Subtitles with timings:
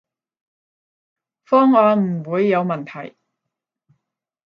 [1.45, 3.15] 方案唔會有問題